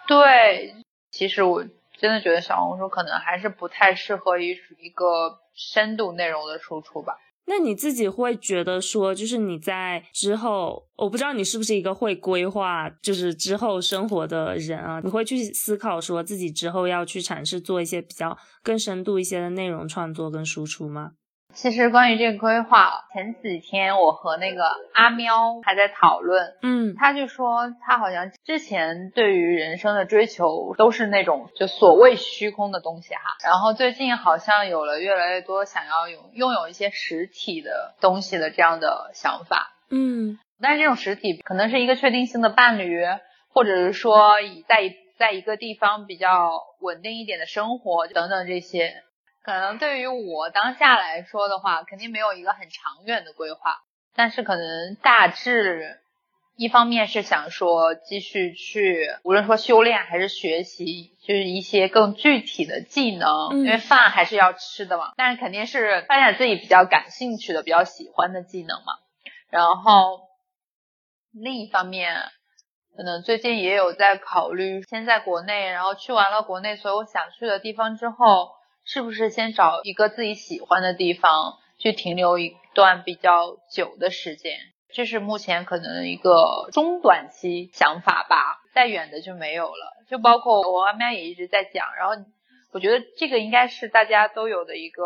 [0.07, 0.75] 对，
[1.09, 1.65] 其实我。
[1.97, 7.17] 真的觉得小红书可能还是不太适合于一个深度内容的输出吧。
[7.47, 14.99] 那你自己会觉得说，就是你在之后，我不知道你是不是一个会规划就是之后生活的人啊？
[15.03, 21.11] 你会去思考说自己之后要去尝试做一些比较更深度一些的内容创作跟输出吗？
[21.55, 43.01] 其实关于这个规划，前几天我和那个阿喵还在讨论，嗯，他就说他好像之前对于人生的追求都是那种就所谓虚空的东西哈，然后最近好像有了越来越多想要拥拥有一些实体的东西的这样的想法，嗯，但是这种实体可能是一个确定性的伴侣，
[43.47, 44.33] 或者是说
[44.67, 49.04] 在在一个地方比较稳定一点的生活等等这些。
[49.45, 53.77] 可能对于我当下来说的话，肯定没有一个很长远的规划，
[54.15, 55.99] 但是可能大致，
[56.57, 68.93] 一方面是想说继续去，无论说修炼还是学习，就是一些更具体的技能，因为饭还是要吃的嘛，但是肯定是发展自己比较感兴趣的、比较喜欢的技能嘛。
[69.51, 70.21] 然后
[71.31, 72.17] 另一方面，
[72.97, 78.54] 可能最近也有在考虑，先在国内，然后去完了国内所有想去的地方之后。
[78.85, 84.57] 是不是先找一个自己喜欢的地方去停留一段比较久的时间？
[84.93, 90.05] 这是目前可能一个中短期想法吧，再远的就没有了。
[90.07, 92.13] 就包括我阿喵也一直在讲，然后
[92.71, 95.03] 我觉得这个应该是大家都有的一个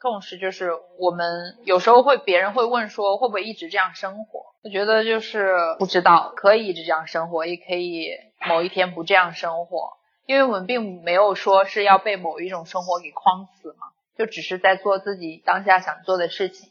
[0.00, 4.40] 共识，就是我们有时候会别人会问说会不会一直这样生活？
[4.64, 8.08] 我觉得就是不知道，可以一直这样生活，也可以
[8.48, 9.92] 某一天不这样生活。
[10.26, 16.70] 因为我们并没有说是要被某一种生活给框死嘛，就只是在做自己当下想做的事情。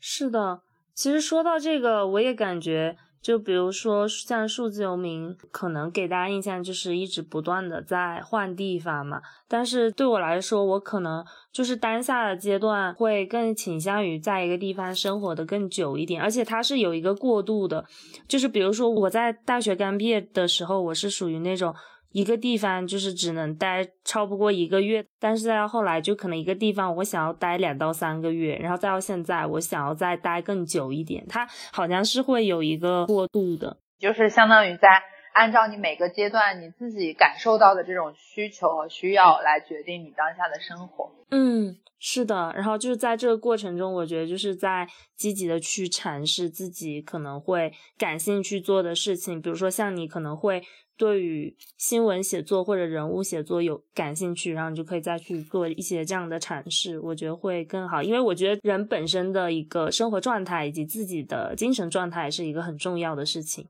[0.00, 0.62] 是的，
[0.94, 9.20] 其实说到这个，我也感觉，就比如说像数字游民，可能给大家印象就是一直不断的在换地方嘛。
[9.46, 11.22] 但是对我来说，我可能
[11.52, 17.84] 就是当下的阶段会更倾向于在一个地方生活的更久一点，而且它是有一个过渡的。
[18.26, 21.74] 就是比如说我在大学刚毕业的时候，我是属于那种。
[22.12, 35.00] 一个地方就是只能待超不过一个月，但是再到后来就可能一个地方我想要待两到三个月，然后再到现在我想要再待更久一点，它好像是会有一个过渡的，就是相当于在
[35.34, 41.12] 按照你每个阶段你自己感受到的这种需求和需要来决定你当下的生活。
[41.30, 50.60] 嗯，是的，然后就是在这个过程中，我觉得就是在积极的去尝试自己可能会感兴趣做的事情，比如说像你可能会。
[51.00, 58.02] 对于新闻写作或者人物写作有感兴趣，然后你就可以再去做一些这样的阐释，我觉得会更好。
[58.02, 63.66] 因为我觉得人本身的一个生活状态以及自己的精神状态是一个很重要的事情。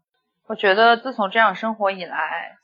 [0.49, 2.59] 我觉得自从这样生活以来，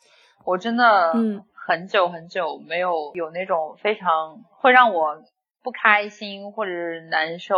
[0.44, 5.22] 我真的嗯很久很久没有有那种非常会让我
[5.62, 6.72] 不开心或者
[7.09, 7.57] 难受。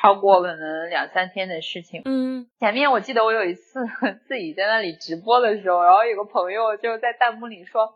[0.00, 2.02] 超过可能两三天的事情。
[2.04, 3.80] 嗯，前面我记得我有一次
[4.28, 7.94] 自己在那里直播的时候，然后有个朋友就在弹幕里说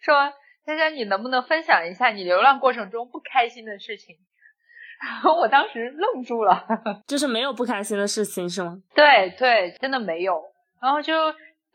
[0.00, 0.32] 说
[0.64, 4.16] 佳佳，你能不能分享一下你流浪过程中不开心的事情？
[5.02, 6.64] 然后我当时愣住了，
[7.06, 8.78] 就是没有不开心的事情是吗？
[8.94, 10.42] 对对，真的没有。
[10.80, 11.12] 然后就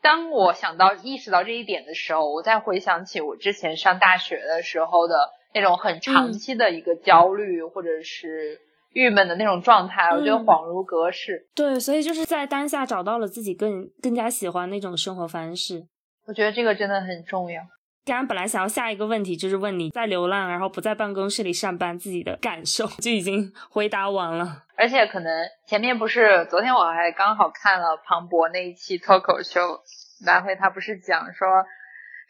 [0.00, 5.14] 当我想到意识到这一点的时候，我再回想起我之前上大学的时候的
[5.54, 8.60] 那种很长期的一个焦虑，或者是。
[8.92, 11.48] 郁闷的那种状态，我觉得恍如隔世。
[11.54, 15.86] 对，所以就是在当下找到了自己更更加喜欢那种生活方式。
[16.26, 17.62] 我觉得这个真的很重要。
[18.04, 24.64] 刚刚本来想要下一个问题，就是问你在流浪，然后不在办公室里上班，自己的感受就已经 回答完了。
[24.76, 25.32] 而且可能
[25.66, 29.60] 前面不是昨天我还刚好看了庞博那一期脱口秀，
[30.24, 31.48] 南辉他不是讲说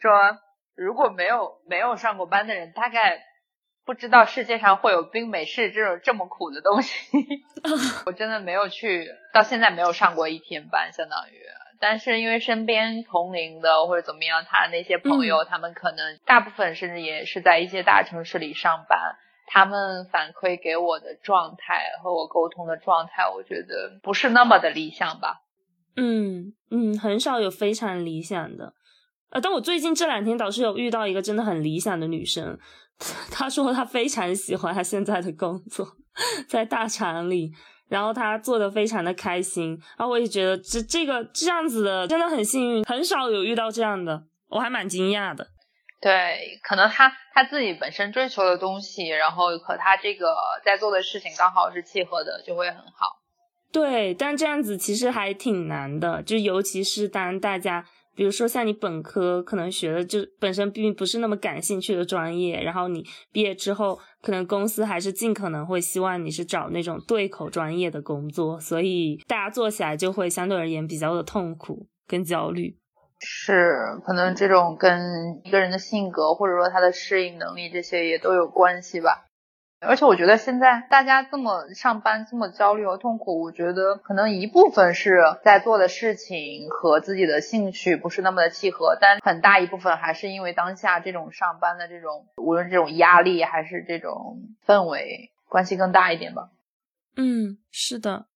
[0.01, 0.39] 说
[0.77, 3.21] 如果没有没有上过班的人，大概。
[3.85, 7.19] 不知道世界上会有冰美式这种这么苦的东西，
[8.07, 11.41] 我真的没有去，到现在没有上过一天班，相当于。
[11.81, 19.17] 但是因为身边同龄的或者怎么样，他那些朋友，他们可能大部分甚至也是在一些大城市里上班，
[19.49, 25.41] 他们反馈给我的状态和我沟通的状态，我觉得不是那么的理想吧。
[25.97, 28.75] 嗯嗯，很少有非常理想的。
[29.33, 32.59] 呃，但我最近这两天倒是有遇到一个真的很理想的女生。
[33.31, 35.97] 她说她非常喜欢她现在的工作，
[36.47, 37.51] 在大厂里，
[37.89, 45.49] 然后她做的非常的开心，然后我也觉得这这个这样子的真的很幸运，很少有遇到这样的，我还蛮惊讶的。
[45.99, 53.07] 对，可能他他自己本身追求的东西，然后和他这个在做的事情刚好是契合的，就会很好。
[53.73, 57.87] 对，但这样子其实还挺难的，就尤其是当大家。
[58.15, 72.77] 比如说，像你本科可能学的就本身并不是那么感兴趣的专业，然后你毕业之后，可能公司还是尽可能会希望你是找那种对口专业的工作，所以大家做起来就会相对而言比较的痛苦跟焦虑。
[73.19, 75.01] 是，可能这种跟
[75.45, 79.27] 一个人的性格或者说他的适应能力这些也都有关系吧。
[79.85, 96.51] 而且我觉得现在大家这么上班这么焦虑和痛苦，我觉得可能一部分是在做的事情和自己的兴趣不是那么的契合，但很大一部分还是因为当下这种上班的这种无论这种压力还是这种氛围关系更大一点吧。
[97.17, 98.27] 嗯，是的。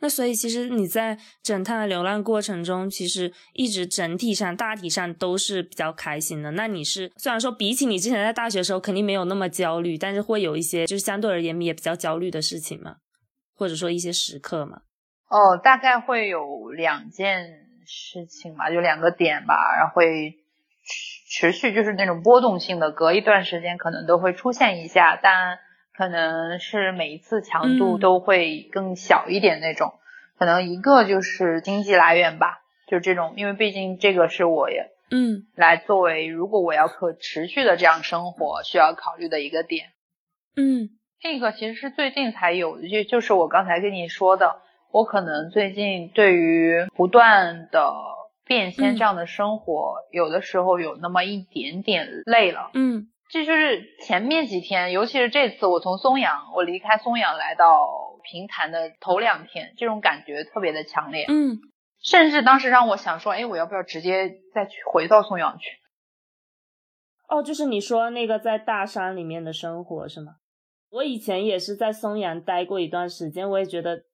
[0.00, 6.52] 那所以其实你在整趟的流浪过程中，其实一直整体上、大体上都是比较开心的。
[6.52, 12.96] 那你是虽然说比起你之前在大学时候肯定没有那么焦虑，但是会有一些就是相对而言也比较焦虑的事情嘛，
[13.56, 14.82] 或者说一些时刻嘛。
[15.28, 17.48] 哦，大概会有两件
[17.84, 20.36] 事情吧，就两个点吧，然后会
[21.28, 25.58] 持续就是那种波动性的，隔一段时间可能都会出现一下，但。
[25.98, 29.94] 可能是每一次强度都会更小一点那种，
[30.38, 35.48] 可能一个就是经济来源吧，就这种，因为毕竟这个是我也嗯。
[35.56, 39.86] 来作为如果我要可持续的这样生活需要考虑的一个点，
[40.54, 44.60] 嗯，这个其实是最近才有的，就就是我刚才跟你说的，
[44.92, 47.92] 我可能最近对于不断的
[48.44, 53.08] 变迁这样的生活，有的时候有那么一点点累了，嗯。
[53.30, 57.86] 这就是前面几天，尤其是这次我从松阳，我离开松阳来到
[58.22, 61.26] 平潭的头两天，这种感觉特别的强烈。
[61.28, 61.58] 嗯，
[62.02, 65.68] 甚至当时让我想说，哎，我要不要直接再去回到松阳去？
[67.28, 70.36] 哦，就是你说那个在大山里面的生活是吗？
[70.90, 74.04] 我以前也是在松阳待过一段时间，我也觉得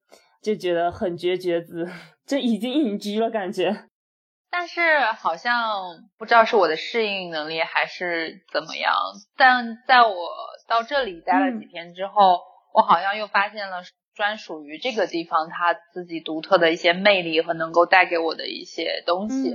[0.43, 1.89] 就觉得很绝绝子，
[2.27, 3.85] 就已经隐居了感觉。
[4.57, 8.95] 但是好像不知道是我的适应能力还是怎么样，
[9.37, 10.15] 但在我
[10.69, 12.39] 到这里待了几天之后，
[12.73, 13.83] 我好像又发现了
[14.15, 19.53] 专属于这个地方它自己独特的一些魅力和能够带给我的一些东西。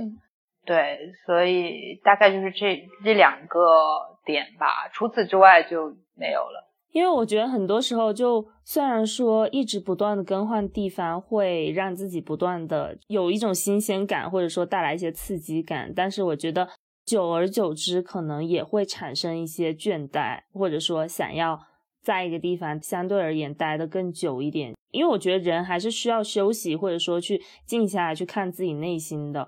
[0.66, 6.69] 对，所以大概就是这这两个点吧，除此之外就没有了。
[6.92, 16.68] 因为我觉得很多时候，就虽然说一直不断的更换地方，会让自己不断的有一种新鲜感，或者说带来一些刺激感，但是我觉得
[17.04, 21.60] 久而久之，可能也会产生一些倦怠，或者说想要
[22.02, 24.74] 在一个地方相对而言待的更久一点。
[24.90, 29.46] 因为我觉得人还是需要休息，或者说去静下来去看自己内心的，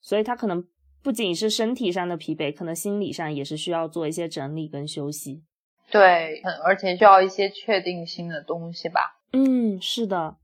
[0.00, 0.64] 所以他可能
[1.04, 5.44] 不仅是身体上的疲惫，可能心理上也是需要做一些整理跟休息。
[5.90, 9.16] 对，而且需要一些确定性的东西吧。
[9.32, 10.36] 嗯，是的，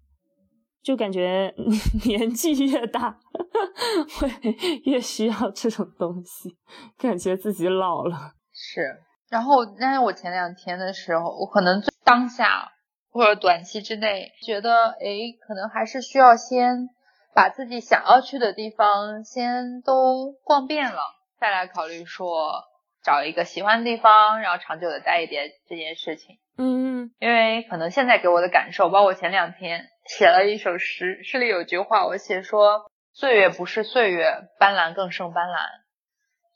[0.82, 1.54] 就感觉
[2.06, 3.18] 年纪越大，
[4.18, 4.28] 会
[4.84, 6.56] 越需要这种东西，
[6.98, 8.32] 感觉自己老了。
[8.52, 12.72] 是，然后，但是我前两天的时候，我可能当下
[13.10, 16.88] 或者短期之内觉得，哎，可能还是需要先
[17.34, 21.00] 把自己想要去的地方先都逛遍了，
[21.40, 22.64] 再来考虑说。
[23.06, 26.38] 找一个喜欢的地方，然后长久的待一点这件事情。
[26.58, 35.56] 嗯，因为可能现在给我的感受，包括前两天写了一首诗，诗里有句话，我写说岁月不是岁月，斑斓更胜斑斓。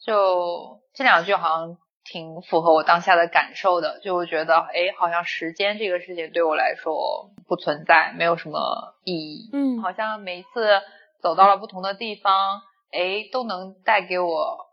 [0.05, 8.59] 就这两句好像挺符合我当下的感受的，就觉得哎，好像时间这个事情对我来说不存在，没有什么
[9.05, 9.51] 意义。
[9.53, 10.81] 嗯，好像每一次
[11.23, 14.70] 走到了不同的地方，哎，都能带给我。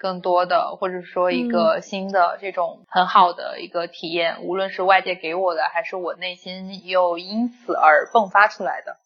[0.00, 8.96] 更多的，或者说一个新的这种很好的一个体验，无论是外界给我的，还是我内心又因此而迸发出来的。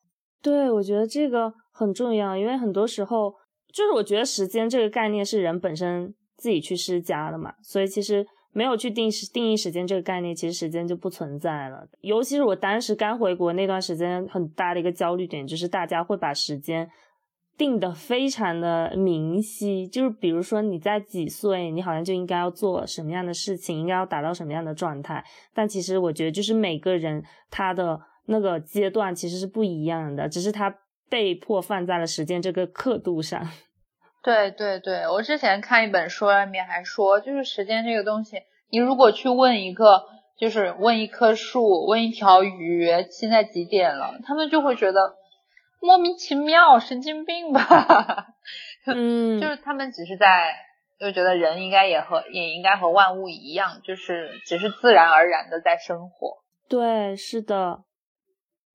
[0.40, 3.34] 对，我觉得这个很重要，因为很多时候，
[3.72, 11.84] 就是我觉得时间这个概念是人本身自己去施加的嘛，所以其实没有去定时定义时间这个概念，其实时间就不存在了。
[12.02, 16.88] 尤其是我当时刚回国那段时间，很大的一个焦虑点就是大家会把时间。
[17.56, 25.24] 定的非常的明晰，就是比如说你在几岁，你好像就应该要做什么样的事情，应该要达到什么样的状态。
[25.54, 30.74] 但其实我觉得，就是每个人他的那个阶段其实是不一样的，只是他
[31.08, 33.48] 被迫放在了时间这个刻度上。
[34.24, 38.38] 对对对，我之前看一本书里面还说，就是时间这个东西，
[38.70, 40.02] 你如果去问一个，
[40.38, 45.14] 就是问一棵树，问一条鱼，现在几点了，他们就会觉得。
[45.84, 47.60] 莫名其妙，神经病吧？
[48.86, 50.54] 嗯，就是他们只是在
[50.98, 56.38] 就觉得人应该也和也应该和万物一样，就是只是自然而然的在生活。
[56.68, 57.84] 对，是的。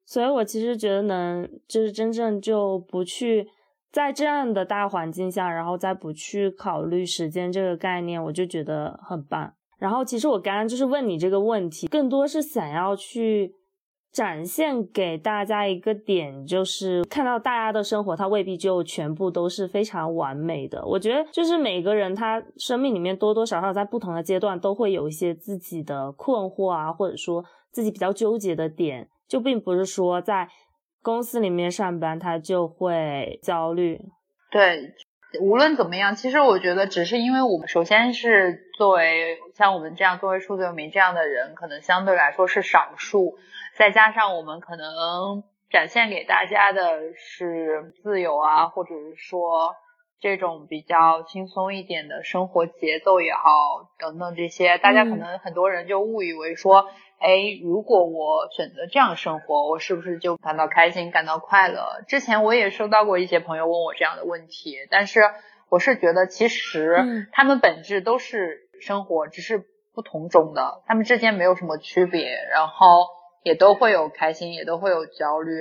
[0.05, 3.47] 所以我其实觉得能就是真正就不去
[3.91, 9.53] 在这样的大环境下，然后再不去考虑时间这个概念，我就觉得很棒。
[9.77, 13.55] 然后其实我刚刚就是问你这个问题，更多是想要去。
[14.11, 20.83] 展现给大家一个点，就是看到大家的生活，它未必就全部都是非常完美的。
[20.85, 30.49] 我觉得，就是每个人他生命里面多多少少在不同的阶段都会有一些自己的困惑啊，或者说自己比较纠结的点，就并不是说在
[31.01, 34.01] 公司里面上班他就会焦虑。
[34.51, 34.93] 对。
[35.39, 43.37] 无论怎么样，其实我觉得只是因为我们首先是作为像我们这样作为数字游民这样的人，可能相对来说是少数，
[43.77, 49.75] 再加上我们可能展现给大家的是自由啊，或者是说
[50.19, 53.41] 这种比较轻松一点的生活节奏也好，
[53.99, 56.87] 等等这些，大家可能很多人就误以为说。
[57.19, 62.01] 哎，如果我选择这样生活，我是不是就感到开心、感到快乐？
[62.07, 65.21] 之前我也收到过一些朋友问我这样的问题，但是
[65.69, 73.05] 我是觉得，其实他们本质都是生活，只是不同种的，他们之间没有什么区别，然后
[73.43, 75.51] 也都会有开心，也都会有焦虑。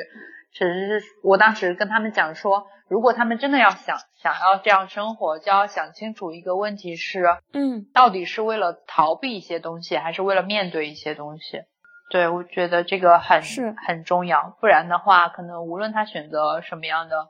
[0.53, 11.63] 只是我当时跟他们讲说，如果他们真的要想想要这样生活，就要想清楚一个问题是，嗯，到底是为了逃避一些东西，还是为了面对一些东西？
[12.11, 17.29] 对我觉得这个很是很重要，不然的话，可能无论他选择什么样的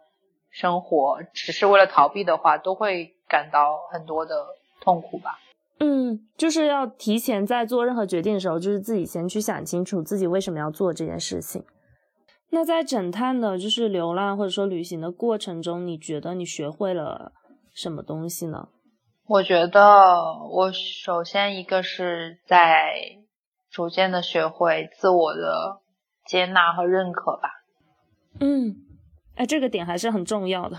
[0.51, 4.47] 生活，只是为了逃避的话，都会感到很多的
[4.81, 5.41] 痛苦吧。
[5.81, 11.65] 嗯，就是要提前在做任何决定的时候，就是自己先去想清楚自己为什么要做这件事情。
[12.51, 17.33] 那在整趟的，就是流浪或者说旅行的过程中，你觉得你学会了
[17.75, 18.69] 什么东西呢？
[19.27, 22.95] 我觉得我首先一个是在
[23.71, 25.81] 逐渐的学会自我的
[26.25, 27.51] 接纳和认可吧。
[28.41, 28.77] 嗯，
[29.37, 30.79] 哎，这个点还是很重要的。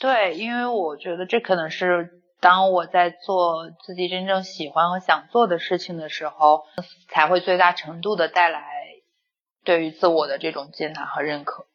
[0.00, 6.64] 对，因为我觉得这可能是当我在做自己真正喜欢和想做的事情的时候，
[7.08, 8.60] 才会最大程度的带来。
[9.66, 11.66] 对于自我的这种接纳和认可，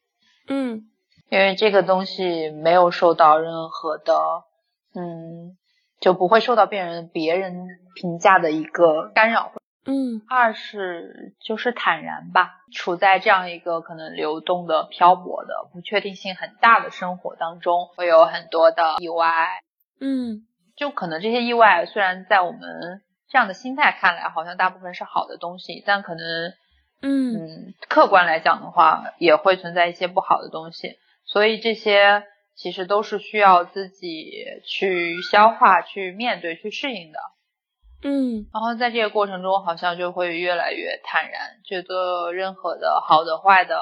[0.48, 0.90] 嗯，
[1.30, 4.16] 因为这个东西没有受到任何的，
[4.96, 5.58] 嗯，
[6.00, 9.52] 就不会受到别人别人评价的一个干扰，
[9.86, 10.22] 嗯。
[10.30, 19.62] 二是就是坦然吧，处在这样一个可能流动的、漂泊的、不确定性很大的生活当中，会有很多的意外，
[20.00, 26.54] 嗯，就可能这些意外虽然在我们这样的心态看来，好像大部分是好的东西，但可能。
[27.04, 32.24] 嗯，客观来讲的话，也会存在一些不好的东西，所以这些
[32.56, 34.32] 其实都是需要自己
[34.66, 37.20] 去消化、去面对、去适应的。
[38.04, 43.82] 嗯，然后在这个过程中，好像就会越来越坦然，觉得任何的好的、坏的，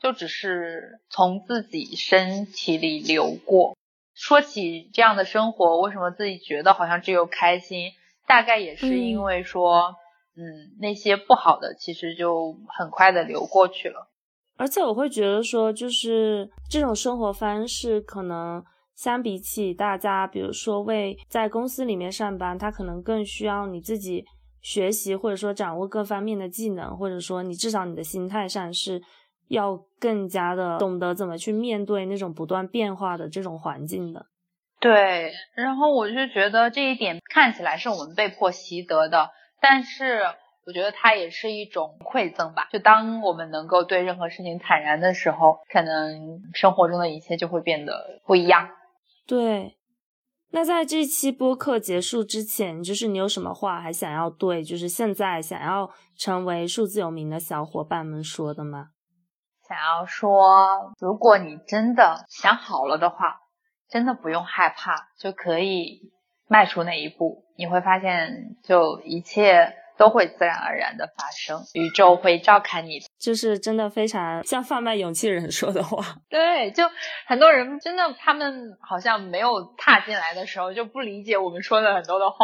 [0.00, 3.76] 就只是从自己身体里流过。
[4.14, 7.92] 说起这样的生活，为什么自己觉得好像只有开心？
[8.26, 9.94] 大概也是因为说。
[10.34, 14.08] 嗯，那些不好的其实就很快的流过去了。
[14.56, 18.62] 而且我会觉得说，就是这种生活方式，可能
[18.94, 24.24] 相比起大家，比如说为在公司里面上班，他可能更需要你自己
[24.60, 29.02] 学习，或者说掌握各方面的技能，或者说你至少你的心态上是
[29.48, 34.26] 要更加的懂得怎么去面对那种不断变化的这种环境的。
[34.80, 39.30] 对，然后我就觉得这一点看起来是我们被迫习得的。
[39.62, 40.20] 但是
[40.66, 42.68] 我觉得它也是一种馈赠吧。
[42.70, 48.68] 就当我们能够对任何事情坦然的时候，可能生活中的一切就会变得不一样。
[49.26, 49.78] 对。
[50.54, 58.88] 那在这期播客结束之前，就是你有什么话还想要对，就是现在想要成为数字有名的小伙伴们说的吗？
[59.66, 63.38] 想要说，如果你真的想好了的话，
[63.88, 66.11] 真的不用害怕，就可以。
[66.52, 76.16] 迈出那一步，你会发现，就一切都会自然而然的发生，宇宙会照看你，就是真的非常像贩卖勇气人说的话。
[76.28, 76.84] 对，就
[77.26, 82.36] 很多人真的，他们好像没有踏进来的时候，就不理解我们说的很多的话。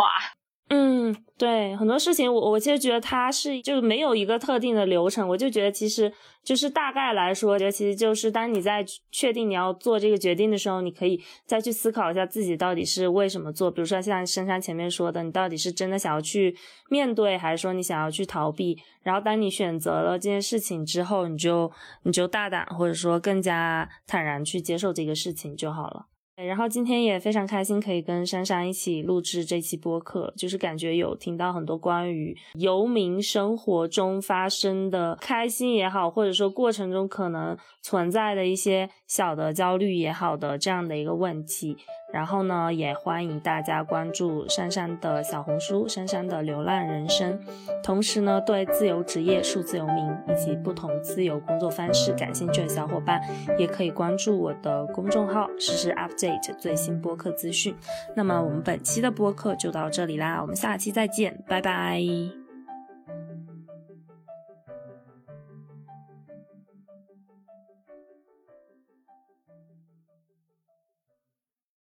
[0.71, 6.13] 嗯，对，很多事情我我其实觉得它是就没有一个特定的流程，我就觉得其实
[6.45, 13.71] 就是大概来说，觉得其实就是当你在确定你要做这个决定的时候，你可以再去思考一下自己到底是为什么做。
[13.71, 16.55] 比如说像深山前面说的，你到底是真的想要去
[16.91, 18.79] 面对，还是说你想要去逃避？
[19.03, 26.08] 然后当你选择了这件事情之后，你就你就大胆或者说更加坦然去接受这个事情就好了。
[26.47, 41.77] 然后今天也非常开心，可以跟珊珊一起录制这期播客，就是感觉有听到很多关于游民生活中发生的开心也好，或者说过程中可能存在的一些小的焦虑也好的这样的一个问题。
[42.11, 47.39] 然后呢，也欢迎大家关注珊珊的小红书“珊珊的流浪人生”。
[47.85, 53.21] 同时呢，对自由职业、数字游民以及不同自由工作方式感兴趣的小伙伴，
[53.59, 57.75] 也可以关注我的公众号，实时 update 最新播客资讯。
[58.17, 62.48] 那么我们本期的播客就到这里啦，我们下期再见，拜拜。